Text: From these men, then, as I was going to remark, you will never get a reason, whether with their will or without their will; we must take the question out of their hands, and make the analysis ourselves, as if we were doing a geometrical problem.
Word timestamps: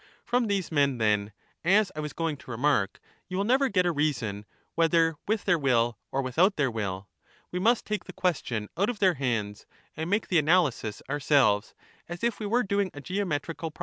From 0.25 0.47
these 0.47 0.71
men, 0.71 0.97
then, 0.97 1.31
as 1.63 1.91
I 1.95 1.99
was 1.99 2.11
going 2.11 2.35
to 2.37 2.49
remark, 2.49 2.99
you 3.29 3.37
will 3.37 3.43
never 3.43 3.69
get 3.69 3.85
a 3.85 3.91
reason, 3.91 4.47
whether 4.73 5.13
with 5.27 5.45
their 5.45 5.59
will 5.59 5.99
or 6.11 6.23
without 6.23 6.55
their 6.55 6.71
will; 6.71 7.07
we 7.51 7.59
must 7.59 7.85
take 7.85 8.05
the 8.05 8.11
question 8.11 8.67
out 8.75 8.89
of 8.89 8.97
their 8.97 9.13
hands, 9.13 9.67
and 9.95 10.09
make 10.09 10.29
the 10.29 10.39
analysis 10.39 11.03
ourselves, 11.07 11.75
as 12.09 12.23
if 12.23 12.39
we 12.39 12.47
were 12.47 12.63
doing 12.63 12.89
a 12.95 12.99
geometrical 12.99 13.69
problem. 13.69 13.79